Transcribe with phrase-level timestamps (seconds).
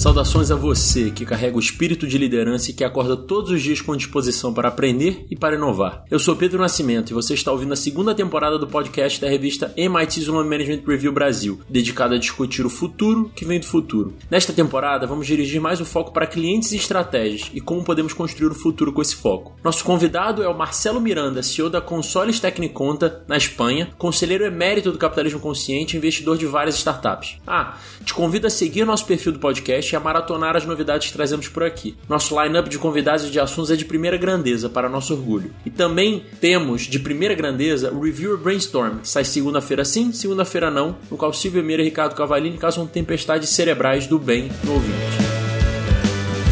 [0.00, 3.82] Saudações a você que carrega o espírito de liderança e que acorda todos os dias
[3.82, 6.04] com disposição para aprender e para inovar.
[6.10, 9.74] Eu sou Pedro Nascimento e você está ouvindo a segunda temporada do podcast da revista
[9.76, 14.14] MIT Sloan Management Review Brasil, dedicada a discutir o futuro que vem do futuro.
[14.30, 18.52] Nesta temporada, vamos dirigir mais o foco para clientes e estratégias e como podemos construir
[18.52, 19.52] o futuro com esse foco.
[19.62, 24.96] Nosso convidado é o Marcelo Miranda, CEO da Consoles Tecniconta, na Espanha, conselheiro emérito do
[24.96, 27.36] capitalismo consciente e investidor de várias startups.
[27.46, 31.08] Ah, te convido a seguir nosso perfil do podcast podcast e a maratonar as novidades
[31.08, 31.96] que trazemos por aqui.
[32.08, 35.52] Nosso line-up de convidados e de assuntos é de primeira grandeza, para nosso orgulho.
[35.64, 40.96] E também temos, de primeira grandeza, o Reviewer Brainstorm, que sai segunda-feira sim, segunda-feira não,
[41.10, 45.29] no qual Silvio Meira e Ricardo Cavalini causam tempestades cerebrais do bem no ouvinte.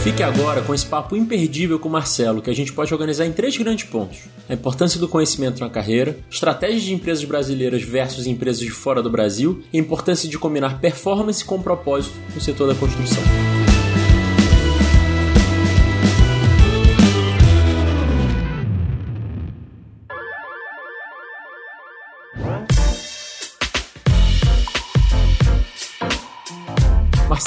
[0.09, 3.33] Fique agora com esse papo imperdível com o Marcelo, que a gente pode organizar em
[3.33, 8.63] três grandes pontos: a importância do conhecimento na carreira, estratégias de empresas brasileiras versus empresas
[8.63, 12.75] de fora do Brasil e a importância de combinar performance com propósito no setor da
[12.75, 13.23] construção.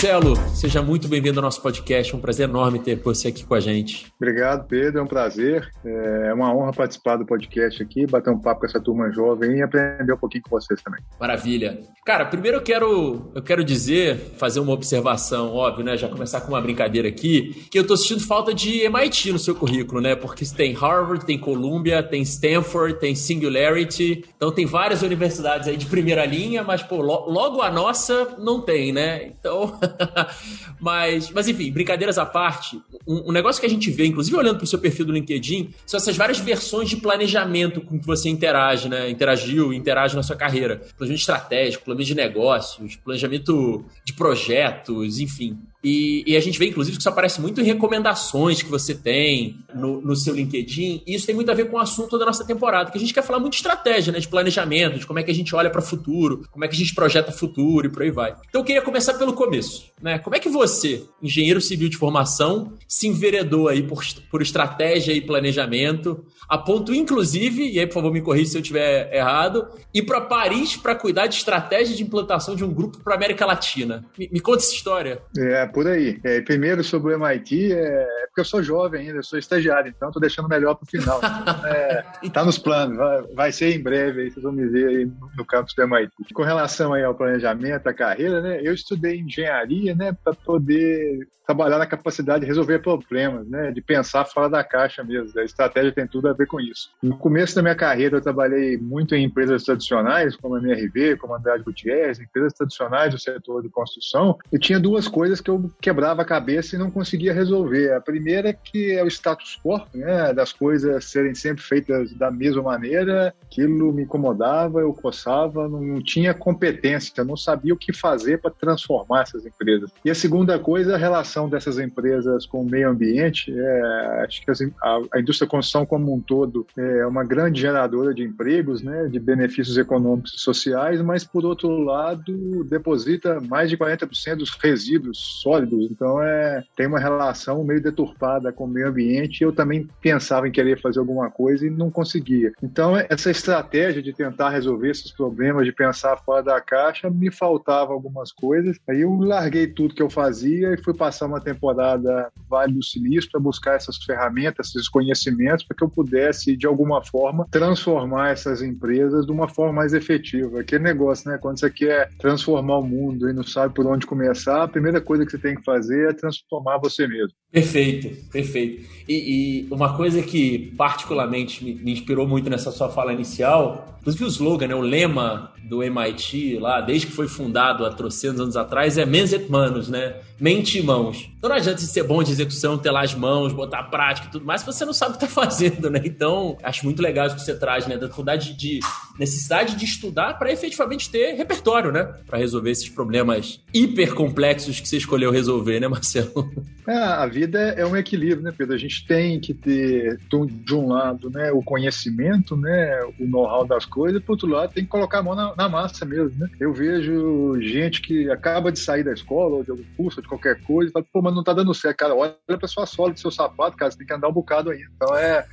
[0.01, 2.11] Marcelo, seja muito bem-vindo ao nosso podcast.
[2.11, 4.11] É um prazer enorme ter você aqui com a gente.
[4.19, 4.99] Obrigado, Pedro.
[4.99, 5.69] É um prazer.
[5.85, 9.61] É uma honra participar do podcast aqui, bater um papo com essa turma jovem e
[9.61, 10.99] aprender um pouquinho com vocês também.
[11.19, 11.81] Maravilha.
[12.03, 15.95] Cara, primeiro eu quero, eu quero dizer, fazer uma observação, óbvio, né?
[15.95, 19.53] Já começar com uma brincadeira aqui, que eu tô sentindo falta de MIT no seu
[19.53, 20.15] currículo, né?
[20.15, 24.25] Porque tem Harvard, tem Columbia, tem Stanford, tem Singularity.
[24.35, 28.91] Então tem várias universidades aí de primeira linha, mas, pô, logo a nossa não tem,
[28.91, 29.27] né?
[29.27, 29.79] Então.
[30.79, 34.57] mas, mas, enfim, brincadeiras à parte, um, um, negócio que a gente vê, inclusive olhando
[34.57, 38.29] para o seu perfil do LinkedIn, são essas várias versões de planejamento com que você
[38.29, 39.09] interage, né?
[39.09, 40.81] Interagiu, interage na sua carreira.
[40.97, 45.57] Planejamento estratégico, planejamento de negócios, planejamento de projetos, enfim.
[45.83, 49.57] E, e, a gente vê, inclusive, que isso aparece muito em recomendações que você tem
[49.73, 51.01] no, no, seu LinkedIn.
[51.07, 53.13] E isso tem muito a ver com o assunto da nossa temporada, que a gente
[53.13, 54.19] quer falar muito de estratégia, né?
[54.19, 56.75] De planejamento, de como é que a gente olha para o futuro, como é que
[56.75, 58.35] a gente projeta futuro e por aí vai.
[58.47, 60.19] Então eu queria começar pelo começo, né?
[60.19, 65.21] Como é que você, engenheiro civil de formação, se enveredou aí por, por estratégia e
[65.21, 70.03] planejamento, a ponto, inclusive, e aí por favor me corrija se eu estiver errado, ir
[70.03, 74.05] para Paris para cuidar de estratégia de implantação de um grupo para América Latina.
[74.17, 75.21] Me, me conta essa história.
[75.37, 76.19] É, por aí.
[76.23, 79.91] É, primeiro, sobre o MIT, é, é porque eu sou jovem ainda, eu sou estagiário,
[79.95, 81.19] então estou deixando melhor para o final.
[81.65, 85.11] É, tá nos planos, vai, vai, ser em breve, aí vocês vão me ver aí
[85.35, 86.33] no campus do MIT.
[86.33, 91.77] Com relação aí ao planejamento, à carreira, né, eu estudei engenharia né, para poder trabalhar
[91.77, 95.37] na capacidade de resolver problemas, né, de pensar fora da caixa mesmo.
[95.39, 96.89] A estratégia tem tudo a ver com isso.
[97.01, 101.33] No começo da minha carreira, eu trabalhei muito em empresas tradicionais, como a MRV, como
[101.33, 105.60] a Andrade Gutierrez, empresas tradicionais do setor de construção, e tinha duas coisas que eu
[105.81, 107.93] quebrava a cabeça e não conseguia resolver.
[107.93, 112.31] A primeira é que é o status quo, né, das coisas serem sempre feitas da
[112.31, 118.39] mesma maneira, aquilo me incomodava, eu coçava, não tinha competência, não sabia o que fazer
[118.39, 119.89] para transformar essas empresas.
[120.03, 124.51] E a segunda coisa, a relação dessas empresas com o meio ambiente, é, acho que
[124.51, 129.19] a, a indústria construção como um todo é uma grande geradora de empregos, né, de
[129.19, 135.91] benefícios econômicos e sociais, mas por outro lado deposita mais de 40% dos resíduos sólidos.
[135.91, 139.43] Então é tem uma relação meio deturpada com o meio ambiente.
[139.43, 142.53] Eu também pensava em querer fazer alguma coisa e não conseguia.
[142.63, 147.93] Então essa estratégia de tentar resolver esses problemas, de pensar fora da caixa, me faltava
[147.93, 148.77] algumas coisas.
[148.87, 152.83] Aí eu larguei tudo que eu fazia e fui passar uma temporada no Vale do
[152.83, 158.29] Silício para buscar essas ferramentas, esses conhecimentos, para que eu pudesse de alguma forma transformar
[158.29, 160.61] essas empresas de uma forma mais efetiva.
[160.61, 161.37] Aquele negócio, né?
[161.37, 165.25] Quando você quer transformar o mundo e não sabe por onde começar, a primeira coisa
[165.25, 167.35] que você tem que fazer é transformar você mesmo.
[167.51, 168.87] Perfeito, perfeito.
[169.07, 174.23] E, e uma coisa que particularmente me, me, inspirou muito nessa sua fala inicial, inclusive
[174.23, 178.57] o slogan, né, o lema do MIT lá, desde que foi fundado há trocentos anos
[178.57, 180.15] atrás, é mens et manos, né?
[180.39, 181.29] Mente e mãos.
[181.37, 184.31] Então não adianta ser bom de execução, ter lá as mãos, botar a prática e
[184.31, 186.01] tudo mais, se você não sabe o que está fazendo, né?
[186.03, 187.95] Então, acho muito legal isso que você traz, né?
[187.95, 188.79] Da dificuldade de
[189.19, 192.03] necessidade de estudar para efetivamente ter repertório, né?
[192.25, 196.49] Para resolver esses problemas hiper complexos que você escolheu resolver, né, Marcelo?
[196.87, 198.75] É, a vida vida é um equilíbrio, né, Pedro?
[198.75, 200.17] A gente tem que ter,
[200.63, 204.73] de um lado, né, o conhecimento, né, o know-how das coisas, e por outro lado,
[204.73, 206.49] tem que colocar a mão na, na, massa mesmo, né?
[206.59, 210.29] Eu vejo gente que acaba de sair da escola, ou de algum curso, ou de
[210.29, 211.97] qualquer coisa, e fala, pô, mas não tá dando certo.
[211.97, 214.69] Cara, olha pra sua sola do seu sapato, cara, você tem que andar um bocado
[214.69, 214.89] ainda.
[214.95, 215.45] Então, é,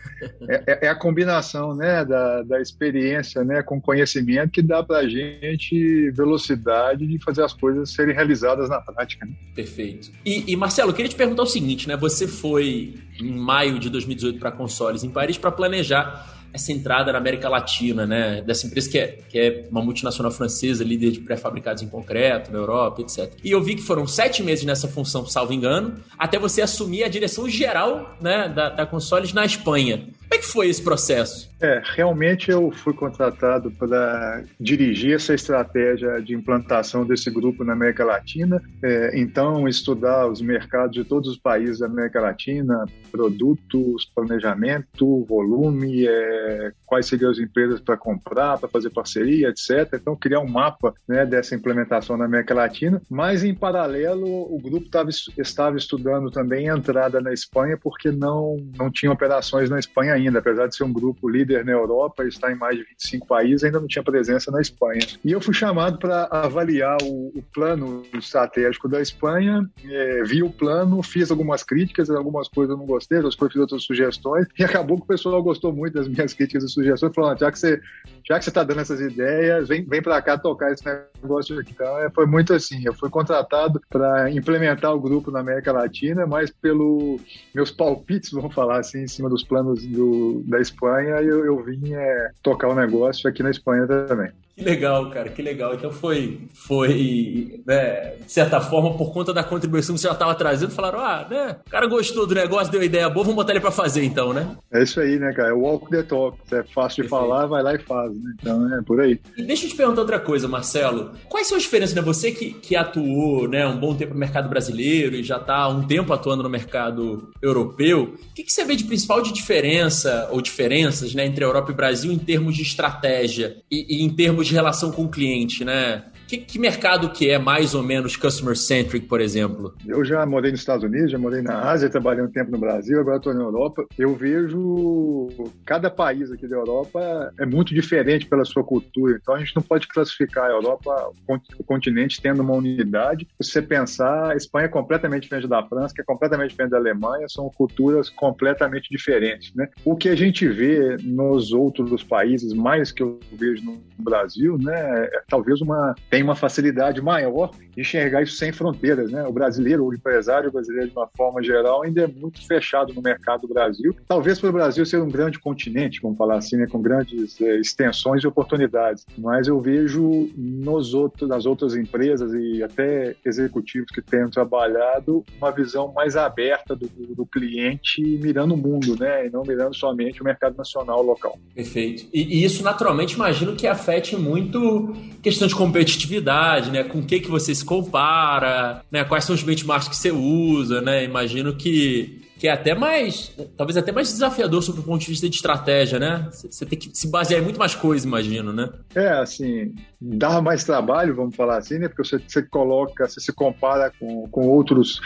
[0.49, 6.11] é, é a combinação, né, da, da experiência, né, com conhecimento que dá pra gente
[6.11, 9.25] velocidade de fazer as coisas serem realizadas na prática.
[9.25, 9.33] Né?
[9.55, 10.11] Perfeito.
[10.25, 11.97] E, e Marcelo, eu queria te perguntar o seguinte, né?
[11.97, 17.19] Você foi em maio de 2018 para consoles em Paris para planejar essa entrada na
[17.19, 18.41] América Latina, né?
[18.41, 22.59] Dessa empresa que é, que é uma multinacional francesa, líder de pré-fabricados em concreto na
[22.59, 23.33] Europa, etc.
[23.45, 27.09] E eu vi que foram sete meses nessa função, salvo engano, até você assumir a
[27.09, 30.09] direção geral né, da, da Consoles na Espanha.
[30.29, 31.49] Como é que foi esse processo?
[31.61, 38.05] É, realmente eu fui contratado para dirigir essa estratégia de implantação desse grupo na América
[38.05, 38.63] Latina.
[38.85, 46.07] É, então, estudar os mercados de todos os países da América Latina, produtos, planejamento, volume,
[46.07, 49.95] é, quais seriam as empresas para comprar, para fazer parceria, etc.
[49.95, 53.01] Então, criar um mapa né, dessa implementação na América Latina.
[53.09, 55.09] Mas, em paralelo, o grupo tava,
[55.39, 60.39] estava estudando também a entrada na Espanha, porque não, não tinha operações na Espanha ainda,
[60.39, 63.81] apesar de ser um grupo líder na Europa, está em mais de 25 países, ainda
[63.81, 65.01] não tinha presença na Espanha.
[65.25, 70.51] E eu fui chamado para avaliar o, o, plano estratégico da Espanha, é, vi o
[70.51, 74.65] plano, fiz algumas críticas, algumas coisas eu não gostei, outras coisas fiz outras sugestões, e
[74.65, 77.81] acabou que o pessoal gostou muito das minhas críticas e sugestões, falando, já que você
[78.29, 80.85] já que você está dando essas ideias, vem, vem para cá tocar esse
[81.23, 81.73] negócio aqui.
[81.73, 82.83] Então, é, foi muito assim.
[82.85, 87.19] Eu fui contratado para implementar o grupo na América Latina, mas pelo
[87.55, 90.08] meus palpites, vamos falar assim, em cima dos planos do,
[90.47, 94.31] da Espanha, eu, eu vim é, tocar o negócio aqui na Espanha também.
[94.59, 95.73] Que legal, cara, que legal.
[95.75, 100.35] Então foi, foi né, de certa forma, por conta da contribuição que você já estava
[100.35, 103.61] trazendo, falaram, ah, né, o cara gostou do negócio, deu ideia boa, vamos botar ele
[103.61, 104.57] para fazer então, né?
[104.73, 105.51] É isso aí, né, cara?
[105.51, 106.37] É walk the talk.
[106.51, 108.33] É fácil de falar, vai lá e faz, né?
[108.41, 109.21] Então é por aí.
[109.37, 111.13] E deixa eu te perguntar outra coisa, Marcelo.
[111.29, 112.03] Quais são as diferenças, né?
[112.03, 115.69] Você que, que atuou, né, um bom tempo no mercado brasileiro e já está há
[115.69, 120.29] um tempo atuando no mercado europeu, o que, que você vê de principal de diferença
[120.33, 124.48] ou diferenças, né, entre Europa e Brasil em termos de estratégia e, e em termos
[124.49, 126.05] de relação com o cliente, né?
[126.29, 129.75] Que, que, mercado que é mais ou menos customer-centric, por exemplo?
[129.87, 133.01] Eu já morei nos Estados Unidos, já morei na Ásia, trabalhei um tempo no Brasil,
[133.01, 133.87] agora estou na Europa.
[133.97, 135.29] Eu vejo
[135.65, 139.19] cada país aqui da Europa é muito diferente pela sua cultura.
[139.19, 141.11] Então a gente não pode classificar a Europa,
[141.59, 143.27] o continente, tendo uma unidade.
[143.41, 146.77] Se você pensar, a Espanha é completamente diferente da França, que é completamente diferente da
[146.77, 149.55] Alemanha, são culturas completamente diferentes.
[149.55, 149.67] Né?
[149.83, 155.05] O que a gente vê nos outros países, mais que eu vejo no Brasil, né,
[155.05, 159.09] é talvez uma tem uma facilidade maior de enxergar isso sem fronteiras.
[159.09, 159.25] Né?
[159.25, 163.43] O brasileiro, o empresário brasileiro, de uma forma geral, ainda é muito fechado no mercado
[163.43, 163.95] do Brasil.
[164.09, 166.67] Talvez para o Brasil ser um grande continente, vamos falar assim, né?
[166.67, 169.07] com grandes é, extensões e oportunidades.
[169.17, 175.53] Mas eu vejo nos outros, nas outras empresas e até executivos que tenham trabalhado uma
[175.53, 179.29] visão mais aberta do, do cliente mirando o mundo, né?
[179.29, 181.39] e não mirando somente o mercado nacional local.
[181.55, 182.09] Perfeito.
[182.13, 184.93] E, e isso, naturalmente, imagino que afete muito
[185.23, 186.85] questão de competitividade competitividade, né?
[186.85, 189.05] Com o que, que você se compara, né?
[189.05, 191.05] Quais são os benchmarks que você usa, né?
[191.05, 195.29] Imagino que que é até mais, talvez até mais desafiador sob o ponto de vista
[195.29, 196.29] de estratégia, né?
[196.31, 198.71] Você tem que se basear em muito mais coisas, imagino, né?
[198.95, 201.89] É, assim, dá mais trabalho, vamos falar assim, né?
[201.89, 205.01] Porque você, você coloca, você se compara com, com outros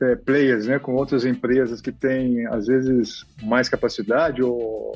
[0.00, 0.78] é, players, né?
[0.78, 4.94] Com outras empresas que têm, às vezes, mais capacidade ou,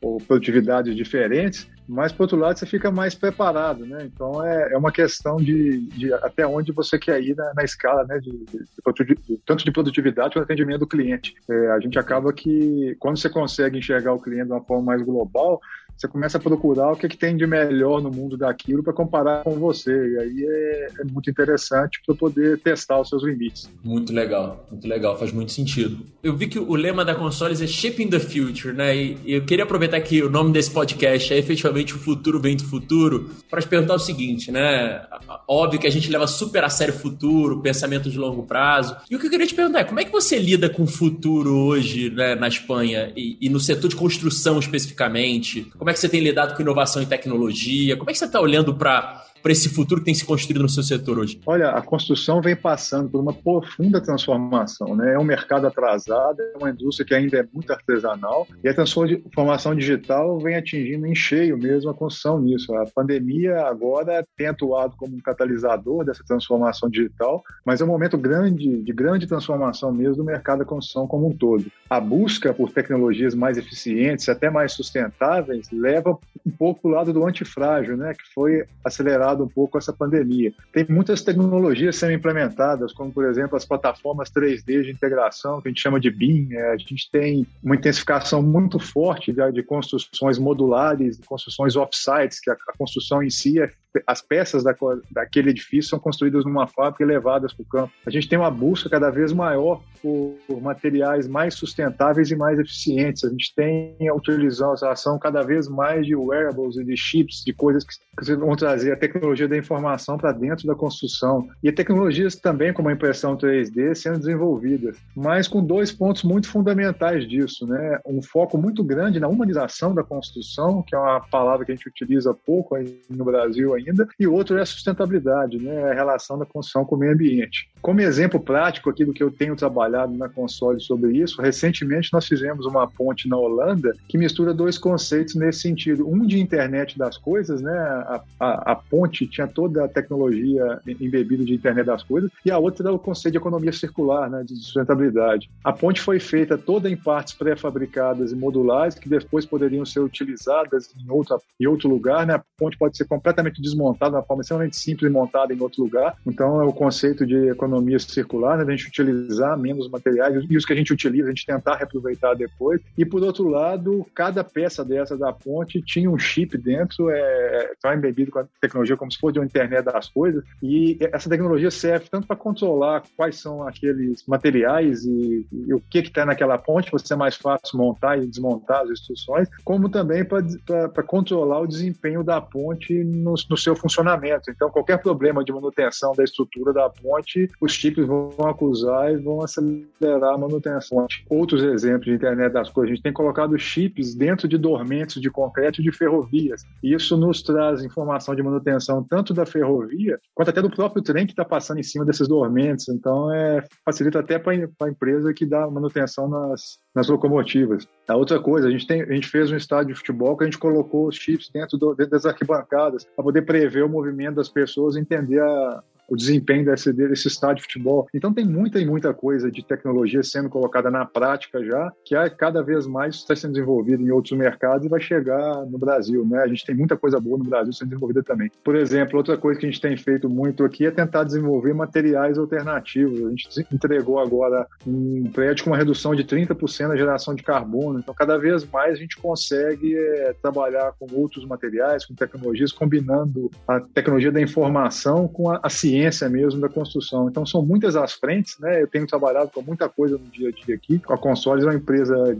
[0.00, 4.04] ou produtividades diferentes mas por outro lado você fica mais preparado, né?
[4.04, 8.04] Então é, é uma questão de, de até onde você quer ir na, na escala,
[8.04, 8.18] né?
[8.18, 11.34] De, de, de, tanto de produtividade quanto atendimento do cliente.
[11.48, 15.02] É, a gente acaba que quando você consegue enxergar o cliente de uma forma mais
[15.02, 15.60] global,
[15.96, 18.92] você começa a procurar o que, é que tem de melhor no mundo daquilo para
[18.92, 19.90] comparar com você.
[19.90, 23.70] E aí é, é muito interessante para poder testar os seus limites.
[23.82, 26.04] Muito legal, muito legal, faz muito sentido.
[26.22, 28.94] Eu vi que o lema da Consoles é Shipping the Future, né?
[28.94, 32.64] E eu queria aproveitar que o nome desse podcast é efetivamente O Futuro Vem do
[32.64, 35.02] Futuro, para te perguntar o seguinte, né?
[35.48, 38.96] Óbvio que a gente leva super a sério o futuro, pensamento de longo prazo.
[39.10, 40.86] E o que eu queria te perguntar é como é que você lida com o
[40.86, 45.66] futuro hoje né, na Espanha e, e no setor de construção especificamente?
[45.78, 47.96] Como é que você tem lidado com inovação e tecnologia?
[47.96, 50.68] Como é que você está olhando para para esse futuro que tem se construído no
[50.68, 51.40] seu setor hoje?
[51.46, 54.96] Olha, a construção vem passando por uma profunda transformação.
[54.96, 55.14] Né?
[55.14, 59.72] É um mercado atrasado, é uma indústria que ainda é muito artesanal e a transformação
[59.72, 62.74] digital vem atingindo em cheio mesmo a construção nisso.
[62.74, 68.18] A pandemia agora tem atuado como um catalisador dessa transformação digital, mas é um momento
[68.18, 71.66] grande, de grande transformação mesmo do mercado da construção como um todo.
[71.88, 77.12] A busca por tecnologias mais eficientes, até mais sustentáveis, leva um pouco para o lado
[77.12, 80.52] do antifrágil, né, que foi acelerado um pouco essa pandemia.
[80.72, 85.70] Tem muitas tecnologias sendo implementadas, como, por exemplo, as plataformas 3D de integração, que a
[85.70, 86.48] gente chama de BIM.
[86.52, 92.50] É, a gente tem uma intensificação muito forte de, de construções modulares, construções off-sites, que
[92.50, 93.70] a, a construção em si é
[94.06, 94.74] as peças da,
[95.10, 97.92] daquele edifício são construídas numa fábrica e levadas para o campo.
[98.04, 102.58] A gente tem uma busca cada vez maior por, por, materiais mais sustentáveis e mais
[102.58, 103.24] eficientes.
[103.24, 107.84] A gente tem a utilização cada vez mais de wearables e de chips, de coisas
[107.84, 111.48] que, que vão trazer a tecnologia da informação para dentro da construção.
[111.62, 117.28] E tecnologias também, como a impressão 3D, sendo desenvolvidas, mas com dois pontos muito fundamentais
[117.28, 117.66] disso.
[117.66, 118.00] Né?
[118.06, 121.88] Um foco muito grande na humanização da construção, que é uma palavra que a gente
[121.88, 122.76] utiliza pouco
[123.10, 126.94] no Brasil ainda ainda, e outro é a sustentabilidade, né, a relação da construção com
[126.94, 127.68] o meio ambiente.
[127.80, 132.26] Como exemplo prático aqui do que eu tenho trabalhado na console sobre isso, recentemente nós
[132.26, 136.08] fizemos uma ponte na Holanda que mistura dois conceitos nesse sentido.
[136.08, 141.44] Um de internet das coisas, né, a, a, a ponte tinha toda a tecnologia embebida
[141.44, 144.54] de internet das coisas, e a outra é o conceito de economia circular, né, de
[144.56, 145.48] sustentabilidade.
[145.64, 150.94] A ponte foi feita toda em partes pré-fabricadas e modulares que depois poderiam ser utilizadas
[150.96, 152.26] em, outra, em outro lugar.
[152.26, 152.34] Né?
[152.34, 155.60] A ponte pode ser completamente desmontada desmontado de uma forma extremamente simples e montada em
[155.60, 156.16] outro lugar.
[156.26, 160.64] Então, é o conceito de economia circular, né, a gente utilizar menos materiais e os
[160.64, 162.80] que a gente utiliza, a gente tentar reaproveitar depois.
[162.96, 167.94] E, por outro lado, cada peça dessa da ponte tinha um chip dentro, é, tá
[167.94, 170.42] embebido com a tecnologia como se fosse uma internet das coisas.
[170.62, 175.98] E essa tecnologia serve tanto para controlar quais são aqueles materiais e, e o que
[175.98, 181.02] está naquela ponte, para ser mais fácil montar e desmontar as instruções, como também para
[181.02, 184.50] controlar o desempenho da ponte no, seu funcionamento.
[184.50, 189.42] Então, qualquer problema de manutenção da estrutura da ponte, os chips vão acusar e vão
[189.42, 191.06] acelerar a manutenção.
[191.28, 195.30] Outros exemplos de internet das coisas, a gente tem colocado chips dentro de dormentes de
[195.30, 196.62] concreto e de ferrovias.
[196.82, 201.32] Isso nos traz informação de manutenção tanto da ferrovia quanto até do próprio trem que
[201.32, 202.88] está passando em cima desses dormentes.
[202.88, 207.86] Então, é, facilita até para a empresa que dá manutenção nas, nas locomotivas.
[208.08, 210.46] A outra coisa, a gente, tem, a gente fez um estádio de futebol que a
[210.46, 214.48] gente colocou os chips dentro, do, dentro das arquibancadas para poder prever o movimento das
[214.48, 218.06] pessoas, entender a, o desempenho desse, desse estádio de futebol.
[218.14, 222.28] Então tem muita e muita coisa de tecnologia sendo colocada na prática já, que é
[222.30, 226.40] cada vez mais está sendo desenvolvida em outros mercados e vai chegar no Brasil, né?
[226.40, 228.50] A gente tem muita coisa boa no Brasil sendo desenvolvida também.
[228.64, 232.38] Por exemplo, outra coisa que a gente tem feito muito aqui é tentar desenvolver materiais
[232.38, 233.24] alternativos.
[233.24, 237.98] A gente entregou agora um prédio com uma redução de 30% na geração de carbono.
[237.98, 243.50] Então, cada vez mais a gente consegue é, trabalhar com outros materiais, com tecnologias, combinando
[243.66, 247.28] a tecnologia da informação com a, a ciência ciência mesmo da construção.
[247.28, 248.82] Então são muitas as frentes, né?
[248.82, 251.00] Eu tenho trabalhado com muita coisa no dia a dia aqui.
[251.08, 252.36] A Consoles é uma empresa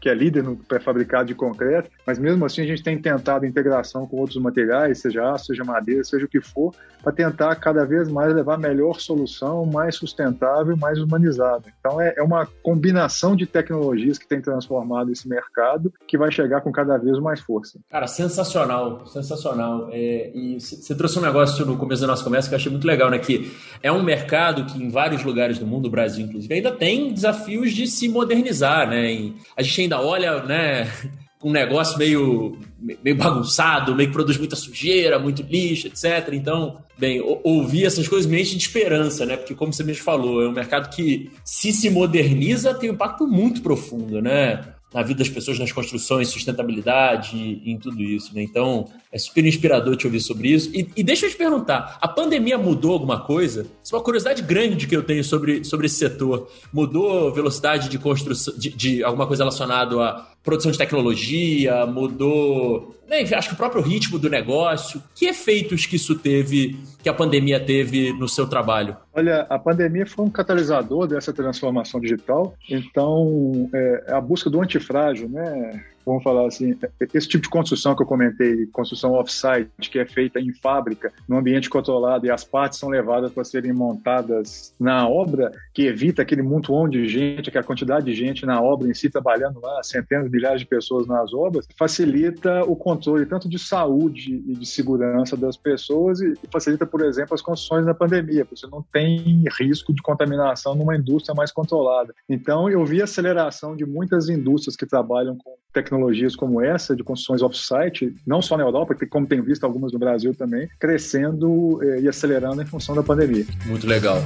[0.00, 4.06] que é líder no pré-fabricado de concreto, mas mesmo assim a gente tem tentado integração
[4.06, 8.08] com outros materiais, seja aço, seja madeira, seja o que for, para tentar cada vez
[8.08, 11.64] mais levar a melhor solução, mais sustentável, mais humanizada.
[11.78, 16.60] Então é, é uma combinação de tecnologias que tem transformado esse mercado que vai chegar
[16.60, 17.78] com cada vez mais força.
[17.88, 19.88] Cara, sensacional, sensacional.
[19.92, 22.86] É, e você trouxe um negócio no começo da nossa conversa que eu achei muito
[22.86, 23.18] legal legal, né?
[23.18, 23.50] Que
[23.82, 27.72] é um mercado que em vários lugares do mundo, o Brasil inclusive, ainda tem desafios
[27.72, 29.12] de se modernizar, né?
[29.12, 30.90] E a gente ainda olha, né?
[31.44, 32.58] um negócio meio,
[33.04, 36.30] meio bagunçado, meio que produz muita sujeira, muito lixo, etc.
[36.32, 39.36] Então, bem, ouvir essas coisas me enche de esperança, né?
[39.36, 43.26] Porque, como você mesmo falou, é um mercado que, se se moderniza, tem um impacto
[43.28, 44.64] muito profundo, né?
[44.94, 47.36] na vida das pessoas, nas construções, sustentabilidade,
[47.66, 48.34] em tudo isso.
[48.34, 48.42] Né?
[48.42, 50.70] Então, é super inspirador te ouvir sobre isso.
[50.74, 53.66] E, e, deixa eu te perguntar: a pandemia mudou alguma coisa?
[53.82, 56.48] Isso é uma curiosidade grande que eu tenho sobre, sobre esse setor.
[56.72, 61.86] Mudou velocidade de construção, de, de alguma coisa relacionada à produção de tecnologia?
[61.86, 65.02] Mudou né, acho que o próprio ritmo do negócio.
[65.14, 68.96] Que efeitos que isso teve, que a pandemia teve no seu trabalho?
[69.14, 72.54] Olha, a pandemia foi um catalisador dessa transformação digital.
[72.68, 75.84] Então, é, a busca do antifrágil, né?
[76.06, 76.78] Vamos falar assim,
[77.12, 81.36] esse tipo de construção que eu comentei, construção off-site, que é feita em fábrica, no
[81.36, 86.42] ambiente controlado e as partes são levadas para serem montadas na obra, que evita aquele
[86.42, 90.60] montão de gente, aquela quantidade de gente na obra em si, trabalhando lá, centenas, milhares
[90.60, 96.20] de pessoas nas obras, facilita o controle tanto de saúde e de segurança das pessoas
[96.20, 100.96] e facilita, por exemplo, as construções na pandemia, você não tem risco de contaminação numa
[100.96, 102.14] indústria mais controlada.
[102.28, 107.04] Então, eu vi a aceleração de muitas indústrias que trabalham com tecnologias como essa, de
[107.04, 112.00] construções off-site, não só na Europa, como tem visto algumas no Brasil também, crescendo eh,
[112.00, 113.44] e acelerando em função da pandemia.
[113.66, 114.22] Muito legal.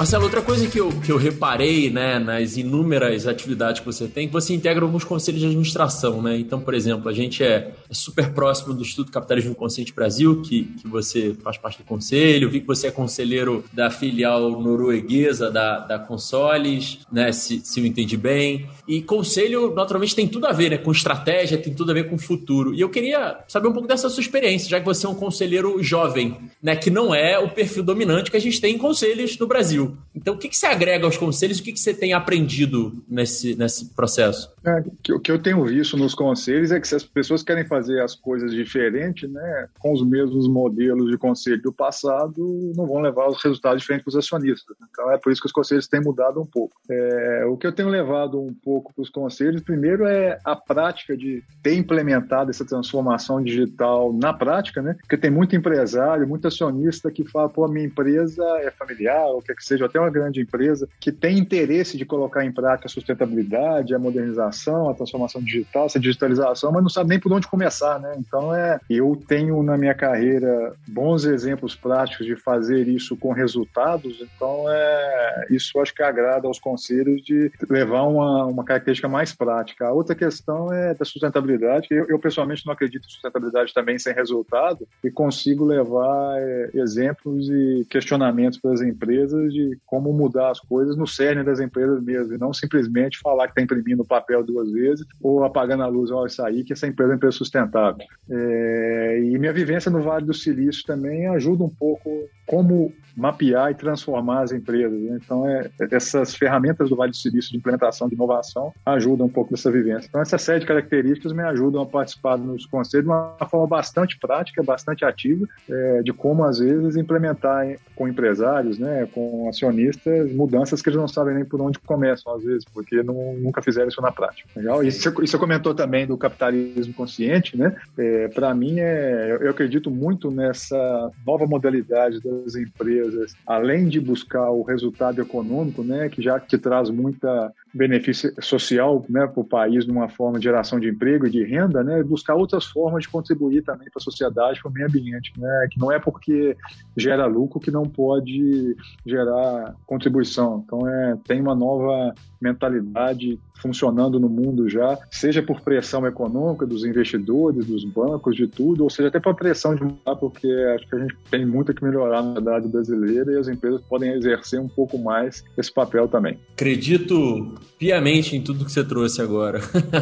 [0.00, 4.28] Marcelo, outra coisa que eu, que eu reparei né, nas inúmeras atividades que você tem,
[4.28, 6.38] que você integra alguns conselhos de administração, né?
[6.38, 10.64] Então, por exemplo, a gente é, é super próximo do Instituto Capitalismo Consciente Brasil, que,
[10.80, 15.80] que você faz parte do conselho, vi que você é conselheiro da filial norueguesa da,
[15.80, 17.30] da Consoles, né?
[17.30, 18.70] Se, se eu entendi bem.
[18.88, 22.16] E conselho, naturalmente, tem tudo a ver né, com estratégia, tem tudo a ver com
[22.16, 22.72] futuro.
[22.72, 25.82] E eu queria saber um pouco dessa sua experiência, já que você é um conselheiro
[25.82, 26.74] jovem, né?
[26.74, 29.89] Que não é o perfil dominante que a gente tem em conselhos no Brasil.
[30.14, 31.58] Então, o que, que você agrega aos conselhos?
[31.58, 34.50] O que, que você tem aprendido nesse, nesse processo?
[34.64, 37.66] É, que, o que eu tenho visto nos conselhos é que se as pessoas querem
[37.66, 43.00] fazer as coisas diferentes, né, com os mesmos modelos de conselho do passado, não vão
[43.00, 44.76] levar os resultados diferentes para os acionistas.
[44.90, 46.76] Então, é por isso que os conselhos têm mudado um pouco.
[46.90, 51.16] É, o que eu tenho levado um pouco para os conselhos, primeiro, é a prática
[51.16, 54.94] de ter implementado essa transformação digital na prática, né?
[55.00, 59.42] Porque tem muito empresário, muito acionista que fala, pô, a minha empresa é familiar, ou
[59.42, 62.90] quer que seja, até uma grande empresa, que tem interesse de colocar em prática a
[62.90, 67.98] sustentabilidade, a modernização, a transformação digital, essa digitalização, mas não sabe nem por onde começar,
[67.98, 68.14] né?
[68.18, 74.20] Então, é, eu tenho na minha carreira bons exemplos práticos de fazer isso com resultados,
[74.20, 79.86] então, é, isso acho que agrada aos conselhos de levar uma, uma característica mais prática.
[79.86, 84.14] A outra questão é da sustentabilidade, eu, eu pessoalmente não acredito em sustentabilidade também sem
[84.14, 90.60] resultado e consigo levar é, exemplos e questionamentos para as empresas de como mudar as
[90.60, 94.70] coisas no cerne das empresas mesmo, e não simplesmente falar que está imprimindo papel duas
[94.70, 98.04] vezes ou apagando a luz, isso aí, que essa empresa é uma empresa sustentável.
[98.30, 103.74] É, e minha vivência no Vale do Silício também ajuda um pouco como mapear e
[103.74, 104.98] transformar as empresas.
[104.98, 105.18] Né?
[105.22, 109.50] Então, é, essas ferramentas do Vale do Silício de implementação de inovação ajudam um pouco
[109.50, 110.08] dessa vivência.
[110.08, 114.18] Então, essa série de características me ajudam a participar nos conselhos de uma forma bastante
[114.18, 120.80] prática, bastante ativa, é, de como, às vezes, implementar com empresários, né, com acionistas, mudanças
[120.80, 124.00] que eles não sabem nem por onde começam, às vezes, porque não, nunca fizeram isso
[124.00, 124.48] na prática.
[124.56, 124.82] Legal?
[124.82, 127.76] Você, você comentou também do capitalismo consciente, né?
[127.98, 134.00] É, Para mim, é, eu acredito muito nessa nova modalidade das empresas empresas, além de
[134.00, 139.44] buscar o resultado econômico, né, que já que traz muita benefício social né, para o
[139.44, 143.08] país numa forma de geração de emprego e de renda, né, buscar outras formas de
[143.08, 146.56] contribuir também para a sociedade, para o meio ambiente, né, que não é porque
[146.96, 150.62] gera lucro que não pode gerar contribuição.
[150.64, 156.84] Então, é, tem uma nova mentalidade funcionando no mundo já, seja por pressão econômica dos
[156.84, 160.96] investidores, dos bancos, de tudo, ou seja até por pressão de mudar, porque acho que
[160.96, 164.68] a gente tem muito que melhorar na verdade brasileira e as empresas podem exercer um
[164.68, 166.38] pouco mais esse papel também.
[166.52, 169.60] Acredito piamente em tudo que você trouxe agora.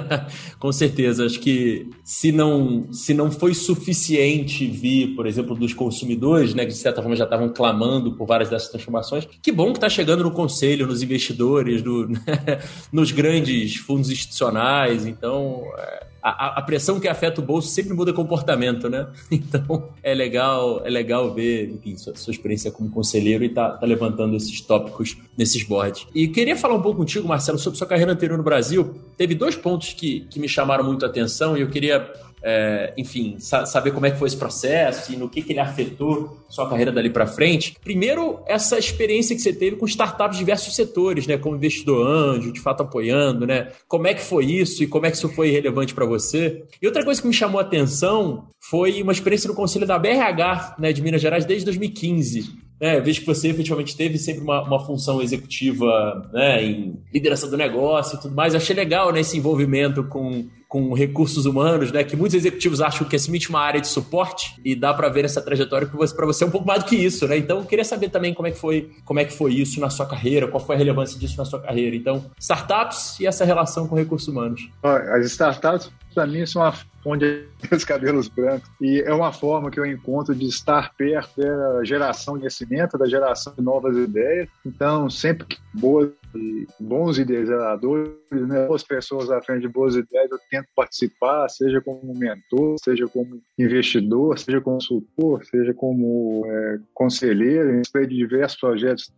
[0.59, 6.55] Com certeza, acho que se não se não foi suficiente vir, por exemplo, dos consumidores,
[6.55, 9.79] né, que de certa forma já estavam clamando por várias dessas transformações, que bom que
[9.79, 12.09] está chegando no conselho, nos investidores, no,
[12.93, 15.07] nos grandes fundos institucionais.
[15.07, 19.07] Então, é, a, a, pressão que afeta o bolso sempre muda comportamento, né?
[19.31, 23.87] Então é legal, é legal ver enfim, sua, sua experiência como conselheiro e tá, tá,
[23.87, 26.07] levantando esses tópicos nesses boards.
[26.15, 28.95] E queria falar um pouco contigo, Marcelo, sobre sua carreira anterior no Brasil.
[29.17, 33.37] Teve dois pontos que, que me chamaram muito a atenção e eu queria é, enfim,
[33.39, 36.69] sa saber como é que foi esse processo e no que, que ele afetou sua
[36.69, 37.77] carreira dali para frente.
[37.83, 42.53] Primeiro, essa experiência que você teve com startups de diversos setores, né, como investidor anjo,
[42.53, 43.69] de fato apoiando, né?
[43.87, 46.65] Como é que foi isso e como é que isso foi relevante para você?
[46.81, 50.77] E outra coisa que me chamou a atenção foi uma experiência no conselho da BRH,
[50.79, 52.69] né, de Minas Gerais desde 2015.
[52.81, 57.57] É, vejo que você efetivamente teve sempre uma, uma função executiva né, em liderança do
[57.57, 58.55] negócio e tudo mais.
[58.55, 62.05] Achei legal né, esse envolvimento com, com recursos humanos, né?
[62.05, 65.25] Que muitos executivos acham que é simplesmente uma área de suporte e dá para ver
[65.25, 67.39] essa trajetória que para você é um pouco mais do que isso, né?
[67.39, 69.89] Então, eu queria saber também como é que foi, como é que foi isso na
[69.89, 71.97] sua carreira, qual foi a relevância disso na sua carreira.
[71.97, 74.69] Então, startups e essa relação com recursos humanos.
[74.83, 78.69] As startups para mim são uma onde os cabelos brancos.
[78.81, 83.07] E é uma forma que eu encontro de estar perto da geração de conhecimento, da
[83.07, 84.49] geração de novas ideias.
[84.65, 88.67] Então, sempre boas e bons idealizadores, né?
[88.67, 93.41] boas pessoas à frente de boas ideias, eu tento participar, seja como mentor, seja como
[93.59, 99.13] investidor, seja consultor, seja como é, conselheiro, em de diversos projetos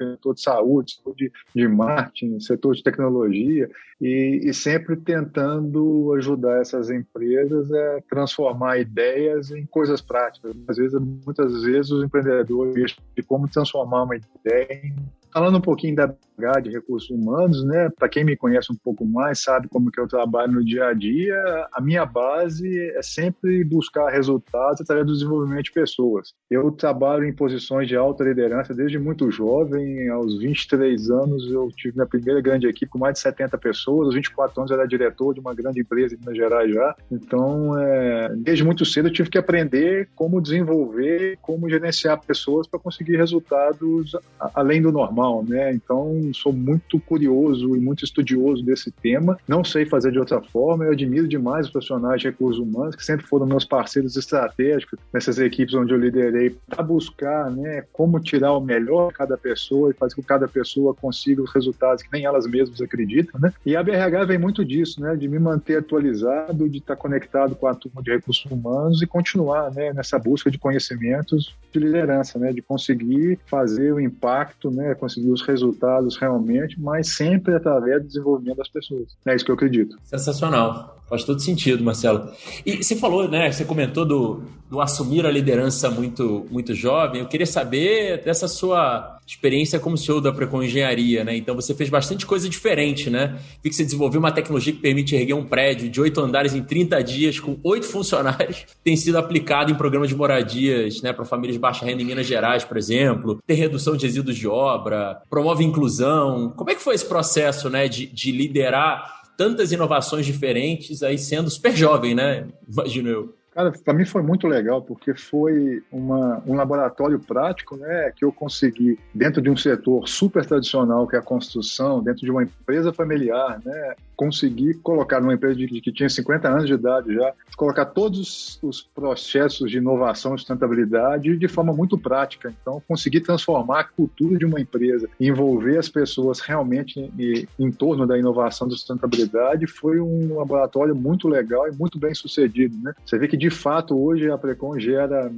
[0.00, 3.68] no setor de saúde, setor de, de marketing, setor de tecnologia,
[4.00, 10.54] e, e, sempre tentando ajudar essas empresas a transformar ideias em coisas práticas.
[10.68, 14.94] Às vezes, muitas vezes, os empreendedores de como transformar uma ideia em
[15.34, 17.90] Falando um pouquinho da BH de recursos humanos, né?
[17.98, 20.94] Para quem me conhece um pouco mais, sabe como que eu trabalho no dia a
[20.94, 21.36] dia.
[21.72, 26.32] A minha base é sempre buscar resultados através do desenvolvimento de pessoas.
[26.48, 30.08] Eu trabalho em posições de alta liderança desde muito jovem.
[30.08, 34.06] Aos 23 anos eu tive minha primeira grande equipe com mais de 70 pessoas.
[34.06, 36.94] Aos 24 anos eu era diretor de uma grande empresa em Minas Gerais já.
[37.10, 42.78] Então, é, desde muito cedo eu tive que aprender como desenvolver, como gerenciar pessoas para
[42.78, 44.12] conseguir resultados
[44.54, 45.72] além do normal normal, né?
[45.72, 49.38] Então, sou muito curioso e muito estudioso desse tema.
[49.48, 50.84] Não sei fazer de outra forma.
[50.84, 55.38] Eu admiro demais os profissionais de recursos humanos, que sempre foram meus parceiros estratégicos nessas
[55.38, 59.94] equipes onde eu liderei, para buscar, né, como tirar o melhor de cada pessoa e
[59.94, 63.52] fazer com que cada pessoa consiga os resultados que nem elas mesmas acreditam, né?
[63.64, 65.16] E a BRH vem muito disso, né?
[65.16, 69.72] De me manter atualizado, de estar conectado com a turma de recursos humanos e continuar,
[69.72, 72.52] né, nessa busca de conhecimentos de liderança, né?
[72.52, 74.94] De conseguir fazer o impacto, né?
[75.14, 79.16] Conseguir os resultados realmente, mas sempre através do desenvolvimento das pessoas.
[79.26, 79.96] É isso que eu acredito.
[80.04, 80.94] Sensacional.
[81.08, 82.30] Faz todo sentido, Marcelo.
[82.64, 83.52] E você falou, né?
[83.52, 87.20] Você comentou do, do assumir a liderança muito, muito jovem.
[87.20, 91.36] Eu queria saber dessa sua experiência como CEO da Precon Engenharia, né?
[91.36, 93.38] Então você fez bastante coisa diferente, né?
[93.62, 96.62] Vi que você desenvolveu uma tecnologia que permite erguer um prédio de oito andares em
[96.62, 98.64] 30 dias com oito funcionários.
[98.82, 101.12] Tem sido aplicado em programas de moradias, né?
[101.12, 103.42] Para famílias de baixa renda em Minas Gerais, por exemplo.
[103.46, 106.52] Tem redução de resíduos de obra, promove inclusão.
[106.56, 107.88] Como é que foi esse processo, né?
[107.88, 112.46] De, de liderar tantas inovações diferentes aí sendo super jovem, né?
[112.68, 113.34] Imagino eu.
[113.54, 118.32] Cara, para mim foi muito legal, porque foi uma, um laboratório prático, né, que eu
[118.32, 122.92] consegui, dentro de um setor super tradicional, que é a construção, dentro de uma empresa
[122.92, 127.32] familiar, né, conseguir colocar numa empresa de, de, que tinha 50 anos de idade já,
[127.56, 132.52] colocar todos os processos de inovação e sustentabilidade de forma muito prática.
[132.60, 138.06] Então, conseguir transformar a cultura de uma empresa, envolver as pessoas realmente em, em torno
[138.06, 142.76] da inovação da sustentabilidade, foi um laboratório muito legal e muito bem sucedido.
[142.82, 142.92] Né?
[143.04, 145.30] Você vê que, de fato, hoje a Precon gera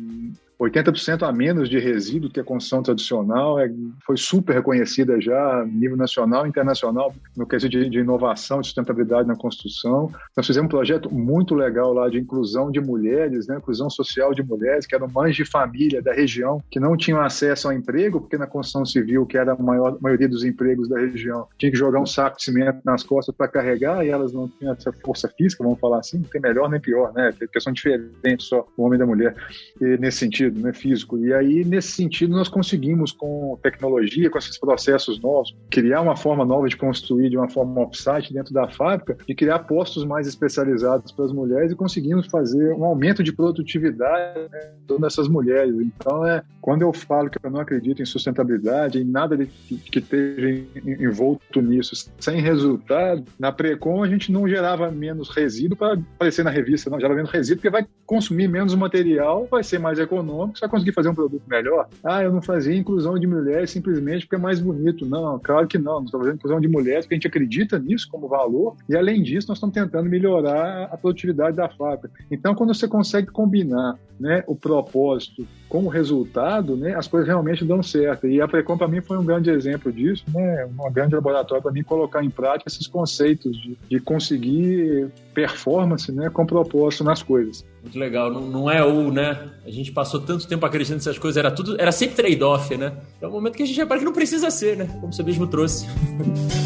[0.60, 3.70] 80% a menos de resíduo que a construção tradicional, é,
[4.04, 8.64] foi super reconhecida já a nível nacional e internacional no quesito de, de, inovação e
[8.64, 10.10] sustentabilidade na construção.
[10.34, 14.42] Nós fizemos um projeto muito legal lá de inclusão de mulheres, né, inclusão social de
[14.42, 18.38] mulheres, que eram mães de família da região, que não tinham acesso ao emprego, porque
[18.38, 22.00] na construção civil, que era a maior, maioria dos empregos da região, tinha que jogar
[22.00, 25.62] um saco de cimento nas costas para carregar e elas não tinham essa força física,
[25.62, 28.96] vamos falar assim, não tem melhor nem pior, né, porque são diferentes só o homem
[28.96, 29.34] e da mulher,
[29.80, 31.18] e nesse sentido sentido, né, físico.
[31.18, 36.44] E aí, nesse sentido, nós conseguimos, com tecnologia, com esses processos novos, criar uma forma
[36.44, 41.12] nova de construir de uma forma off-site dentro da fábrica, de criar postos mais especializados
[41.12, 45.74] para as mulheres e conseguimos fazer um aumento de produtividade né, todas essas mulheres.
[45.74, 49.76] Então, é, quando eu falo que eu não acredito em sustentabilidade, em nada de, que,
[49.76, 55.94] que esteja envolto nisso, sem resultado, na Precon a gente não gerava menos resíduo para
[55.94, 59.98] aparecer na revista, não, gerava menos resíduo porque vai consumir menos material, vai ser mais
[59.98, 61.88] econômico econômico, você vai conseguir fazer um produto melhor.
[62.04, 65.06] Ah, eu não fazia inclusão de mulheres simplesmente porque é mais bonito.
[65.06, 65.94] Não, claro que não.
[65.94, 69.22] Nós estamos fazendo inclusão de mulheres porque a gente acredita nisso como valor e, além
[69.22, 72.10] disso, nós estamos tentando melhorar a produtividade da fábrica.
[72.30, 77.64] Então, quando você consegue combinar né, o propósito com o resultado, né, as coisas realmente
[77.64, 78.26] dão certo.
[78.26, 81.72] E a Precom, para mim, foi um grande exemplo disso, né, um grande laboratório para
[81.72, 87.64] mim colocar em prática esses conceitos de, de conseguir performance né, com propósito nas coisas.
[87.82, 88.32] Muito legal.
[88.32, 89.48] Não, não é o, né?
[89.64, 92.92] A gente passou tanto tempo acreditando nessas coisas, era tudo, era sempre trade-off, né?
[93.20, 94.88] É o momento que a gente repara que não precisa ser, né?
[95.00, 95.86] Como você mesmo trouxe.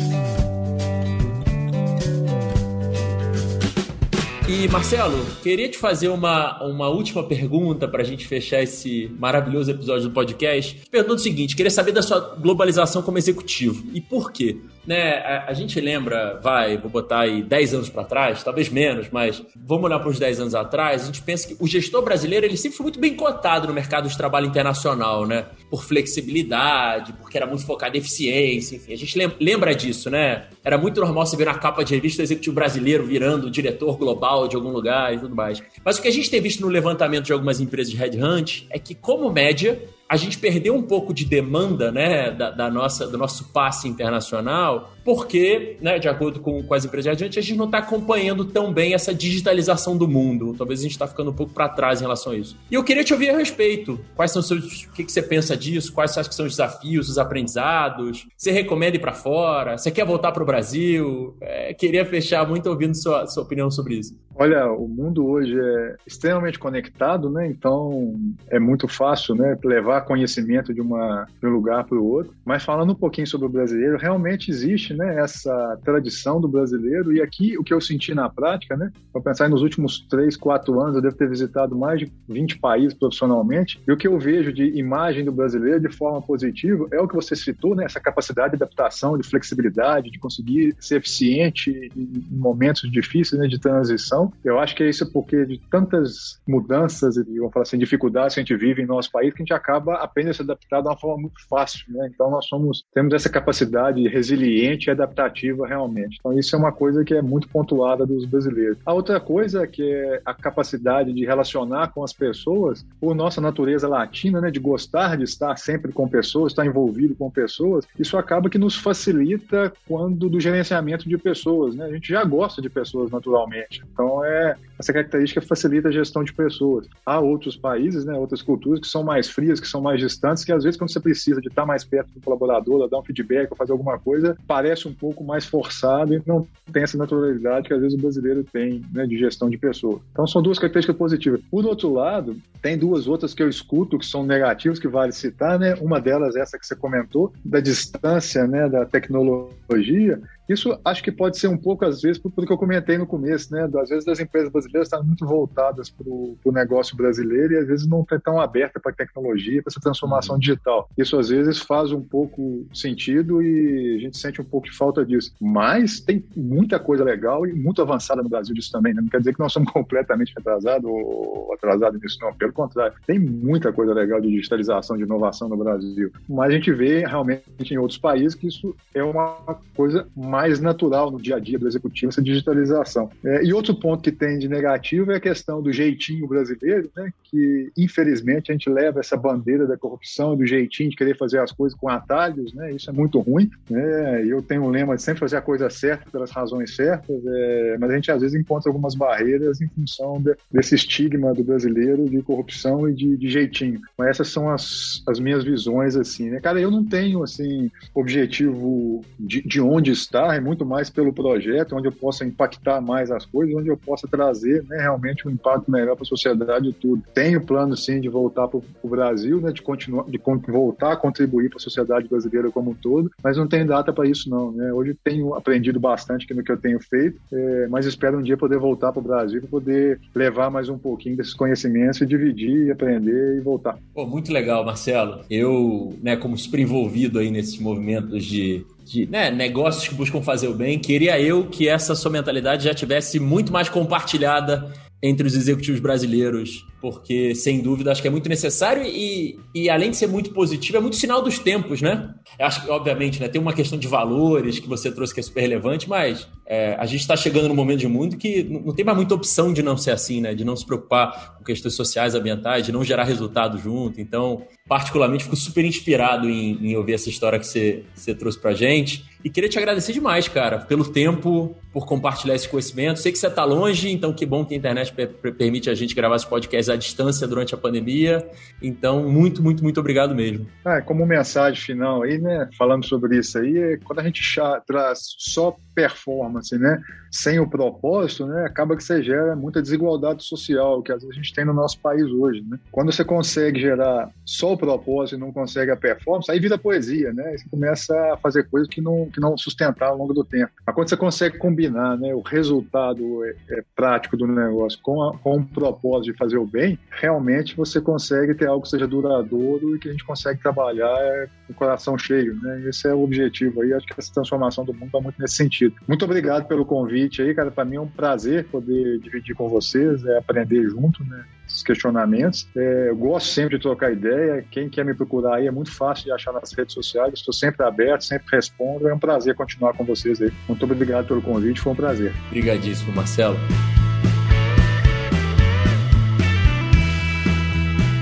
[4.53, 9.71] E Marcelo, queria te fazer uma, uma última pergunta para a gente fechar esse maravilhoso
[9.71, 10.77] episódio do podcast.
[10.91, 14.59] Pergunta o seguinte: queria saber da sua globalização como executivo e por quê?
[14.91, 19.07] Né, a, a gente lembra, vai, vou botar aí 10 anos para trás, talvez menos,
[19.09, 21.05] mas vamos olhar para os 10 anos atrás.
[21.05, 24.09] A gente pensa que o gestor brasileiro ele sempre foi muito bem cotado no mercado
[24.09, 25.47] de trabalho internacional, né?
[25.71, 28.93] Por flexibilidade, porque era muito focado em eficiência, enfim.
[28.93, 30.49] A gente lembra disso, né?
[30.65, 34.49] Era muito normal você ver na capa de revista o executivo brasileiro virando diretor global
[34.49, 35.63] de algum lugar e tudo mais.
[35.85, 38.79] Mas o que a gente tem visto no levantamento de algumas empresas de headhunt é
[38.81, 43.17] que, como média, a gente perdeu um pouco de demanda né, da, da nossa, do
[43.17, 47.67] nosso passe internacional, porque, né, de acordo com, com as empresas de a gente não
[47.67, 50.53] está acompanhando tão bem essa digitalização do mundo.
[50.59, 52.59] Talvez a gente está ficando um pouco para trás em relação a isso.
[52.69, 54.01] E eu queria te ouvir a respeito.
[54.17, 54.83] Quais são os seus.
[54.83, 55.93] O que, que você pensa disso?
[55.93, 58.27] Quais acha que são os desafios, os aprendizados?
[58.37, 59.79] Você recomenda ir para fora?
[59.79, 61.37] Você quer voltar para o Brasil?
[61.41, 64.19] É, queria fechar muito ouvindo sua, sua opinião sobre isso.
[64.35, 67.47] Olha, o mundo hoje é extremamente conectado, né?
[67.47, 68.15] Então
[68.49, 72.35] é muito fácil, né, levar conhecimento de, uma, de um lugar para o outro.
[72.45, 77.13] Mas falando um pouquinho sobre o brasileiro, realmente existe, né, essa tradição do brasileiro.
[77.13, 80.81] E aqui o que eu senti na prática, né, para pensar nos últimos três, quatro
[80.81, 83.81] anos, eu devo ter visitado mais de 20 países profissionalmente.
[83.87, 87.15] E o que eu vejo de imagem do brasileiro de forma positiva é o que
[87.15, 92.91] você citou, né, essa capacidade de adaptação, de flexibilidade, de conseguir ser eficiente em momentos
[92.91, 94.33] difíceis, né, de transição.
[94.45, 98.41] Eu acho que é isso porque de tantas mudanças e, vamos falar assim, dificuldades que
[98.41, 100.97] a gente vive em nosso país, que a gente acaba apenas se adaptar de uma
[100.97, 102.11] forma muito fácil, né?
[102.13, 106.17] Então nós somos, temos essa capacidade resiliente e adaptativa realmente.
[106.19, 108.79] Então isso é uma coisa que é muito pontuada dos brasileiros.
[108.85, 113.89] A outra coisa que é a capacidade de relacionar com as pessoas, por nossa natureza
[113.89, 118.51] latina, né, de gostar de estar sempre com pessoas, estar envolvido com pessoas, isso acaba
[118.51, 121.87] que nos facilita quando do gerenciamento de pessoas, né?
[121.87, 123.83] A gente já gosta de pessoas naturalmente.
[123.93, 126.87] Então é essa característica facilita a gestão de pessoas.
[127.05, 130.53] Há outros países, né, outras culturas que são mais frias, que são mais distantes, que
[130.53, 133.57] às vezes quando você precisa de estar mais perto do colaborador, dar um feedback ou
[133.57, 137.81] fazer alguma coisa, parece um pouco mais forçado e não tem essa naturalidade que às
[137.81, 140.01] vezes o brasileiro tem né, de gestão de pessoas.
[140.13, 141.41] Então são duas características positivas.
[141.51, 145.59] Por outro lado, tem duas outras que eu escuto que são negativas que vale citar,
[145.59, 145.75] né?
[145.81, 150.21] Uma delas essa que você comentou da distância, né, da tecnologia
[150.51, 153.53] isso acho que pode ser um pouco, às vezes, por, que eu comentei no começo,
[153.53, 153.69] né?
[153.81, 157.87] Às vezes as empresas brasileiras estão muito voltadas para o negócio brasileiro e às vezes
[157.87, 160.41] não estão tão abertas para a tecnologia, para essa transformação uhum.
[160.41, 160.89] digital.
[160.97, 165.05] Isso às vezes faz um pouco sentido e a gente sente um pouco de falta
[165.05, 165.33] disso.
[165.41, 168.93] Mas tem muita coisa legal e muito avançada no Brasil disso também.
[168.95, 169.03] Né?
[169.03, 172.33] Não quer dizer que nós somos completamente atrasados ou atrasados nisso, não.
[172.35, 176.11] Pelo contrário, tem muita coisa legal de digitalização, de inovação no Brasil.
[176.29, 179.37] Mas a gente vê realmente em outros países que isso é uma
[179.77, 183.11] coisa mais mais natural no dia a dia do executivo, essa digitalização.
[183.23, 187.13] É, e outro ponto que tem de negativo é a questão do jeitinho brasileiro, né,
[187.25, 191.53] que infelizmente a gente leva essa bandeira da corrupção, do jeitinho de querer fazer as
[191.53, 193.51] coisas com atalhos, né, isso é muito ruim.
[193.69, 197.77] Né, eu tenho um lema de sempre fazer a coisa certa pelas razões certas, é,
[197.79, 202.09] mas a gente às vezes encontra algumas barreiras em função de, desse estigma do brasileiro
[202.09, 203.79] de corrupção e de, de jeitinho.
[203.99, 206.41] Mas essas são as, as minhas visões, assim, né?
[206.41, 211.77] Cara, eu não tenho, assim, objetivo de, de onde está, é muito mais pelo projeto,
[211.77, 215.71] onde eu possa impactar mais as coisas, onde eu possa trazer né, realmente um impacto
[215.71, 217.03] melhor para a sociedade e tudo.
[217.15, 221.49] Tenho plano, sim, de voltar para o Brasil, né, de continuar, de voltar a contribuir
[221.49, 224.53] para a sociedade brasileira como um todo, mas não tem data para isso, não.
[224.53, 224.73] Né?
[224.73, 228.59] Hoje tenho aprendido bastante no que eu tenho feito, é, mas espero um dia poder
[228.59, 233.37] voltar para o Brasil para poder levar mais um pouquinho desses conhecimentos e dividir, aprender
[233.37, 233.79] e voltar.
[233.95, 235.25] Pô, muito legal, Marcelo.
[235.31, 240.49] Eu, né, como super envolvido aí nesses movimentos de de né, negócios que buscam fazer
[240.49, 245.37] o bem, queria eu que essa sua mentalidade já tivesse muito mais compartilhada entre os
[245.37, 250.07] executivos brasileiros, porque sem dúvida acho que é muito necessário e, e além de ser
[250.07, 252.15] muito positivo, é muito sinal dos tempos, né?
[252.39, 255.23] Eu acho que, obviamente, né, tem uma questão de valores que você trouxe que é
[255.23, 258.85] super relevante, mas é, a gente está chegando num momento de mundo que não tem
[258.85, 260.35] mais muita opção de não ser assim, né?
[260.35, 264.01] De não se preocupar com questões sociais, ambientais, de não gerar resultado junto.
[264.01, 268.53] Então, particularmente, fico super inspirado em, em ouvir essa história que você, você trouxe pra
[268.53, 269.05] gente.
[269.23, 272.99] E queria te agradecer demais, cara, pelo tempo, por compartilhar esse conhecimento.
[272.99, 274.93] Sei que você está longe, então que bom que a internet
[275.37, 278.27] permite a gente gravar esse podcast à distância durante a pandemia.
[278.63, 280.47] Então, muito, muito, muito obrigado mesmo.
[280.65, 284.21] Ah, como mensagem final aí, né, falando sobre isso aí, é quando a gente
[284.67, 286.81] traz só performance, né,
[287.11, 291.23] sem o propósito, né, acaba que você gera muita desigualdade social, que às vezes a
[291.23, 292.59] gente tem no nosso país hoje, né?
[292.71, 297.13] Quando você consegue gerar só o propósito e não consegue a performance, aí vira poesia,
[297.13, 297.37] né?
[297.37, 300.53] Você começa a fazer coisas que não, que não sustentar ao longo do tempo.
[300.67, 305.17] Mas quando você consegue combinar, né, o resultado é, é prático do negócio com, a,
[305.19, 306.60] com o propósito de fazer o bem,
[306.91, 311.53] realmente você consegue ter algo que seja duradouro e que a gente consegue trabalhar com
[311.53, 312.69] o coração cheio, né?
[312.69, 313.73] Esse é o objetivo aí.
[313.73, 315.75] Acho que essa transformação do mundo vai muito nesse sentido.
[315.87, 317.51] Muito obrigado pelo convite aí, cara.
[317.51, 321.25] Para mim é um prazer poder dividir com vocês, é, aprender junto, né?
[321.47, 322.49] Esses questionamentos.
[322.57, 324.45] É, eu gosto sempre de trocar ideia.
[324.51, 327.15] Quem quer me procurar aí é muito fácil de achar nas redes sociais.
[327.15, 328.89] Estou sempre aberto, sempre respondo.
[328.89, 330.33] É um prazer continuar com vocês aí.
[330.47, 332.13] Muito obrigado pelo convite, foi um prazer.
[332.29, 333.37] Obrigadíssimo, Marcelo.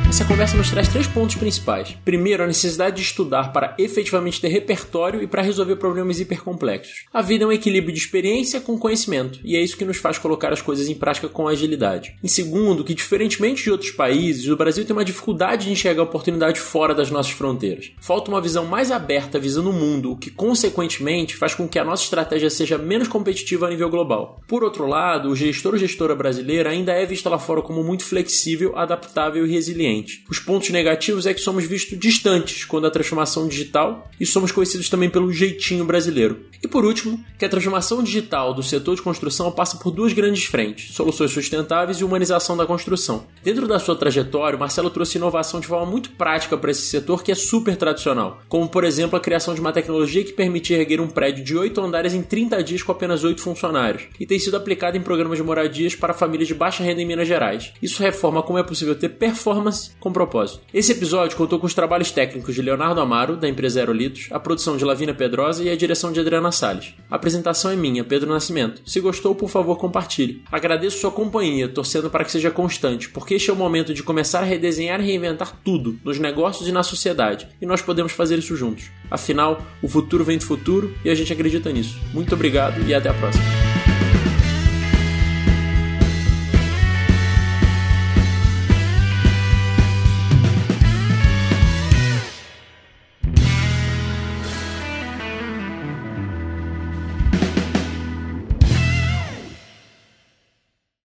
[0.08, 1.94] Essa conversa nos traz três pontos principais.
[2.02, 7.04] Primeiro, a necessidade de estudar para efetivamente ter repertório e para resolver problemas hipercomplexos.
[7.12, 10.16] A vida é um equilíbrio de experiência com conhecimento, e é isso que nos faz
[10.16, 12.16] colocar as coisas em prática com agilidade.
[12.24, 16.58] Em segundo, que diferentemente de outros países, o Brasil tem uma dificuldade de enxergar oportunidade
[16.58, 17.92] fora das nossas fronteiras.
[18.00, 21.84] Falta uma visão mais aberta visando o mundo, o que consequentemente faz com que a
[21.84, 24.40] nossa estratégia seja menos competitiva a nível global.
[24.48, 28.04] Por outro lado, o gestor ou gestora brasileira ainda é visto lá fora como muito
[28.04, 29.98] flexível, adaptável e resiliente.
[30.28, 34.88] Os pontos negativos é que somos vistos distantes quando a transformação digital e somos conhecidos
[34.88, 36.46] também pelo jeitinho brasileiro.
[36.62, 40.44] E por último, que a transformação digital do setor de construção passa por duas grandes
[40.44, 43.26] frentes: soluções sustentáveis e humanização da construção.
[43.42, 47.30] Dentro da sua trajetória, Marcelo trouxe inovação de forma muito prática para esse setor que
[47.30, 51.08] é super tradicional, como por exemplo a criação de uma tecnologia que permite erguer um
[51.08, 54.96] prédio de 8 andares em 30 dias com apenas 8 funcionários, e tem sido aplicada
[54.96, 57.72] em programas de moradias para famílias de baixa renda em Minas Gerais.
[57.80, 60.60] Isso reforma como é possível ter performance com propósito.
[60.72, 64.76] Esse episódio contou com os trabalhos técnicos de Leonardo Amaro, da empresa Aerolitos, a produção
[64.76, 66.94] de Lavina Pedrosa e a direção de Adriana Salles.
[67.10, 68.82] A apresentação é minha, Pedro Nascimento.
[68.86, 70.42] Se gostou, por favor, compartilhe.
[70.50, 74.40] Agradeço sua companhia, torcendo para que seja constante, porque este é o momento de começar
[74.40, 78.56] a redesenhar e reinventar tudo, nos negócios e na sociedade, e nós podemos fazer isso
[78.56, 78.90] juntos.
[79.10, 81.98] Afinal, o futuro vem do futuro e a gente acredita nisso.
[82.12, 83.44] Muito obrigado e até a próxima.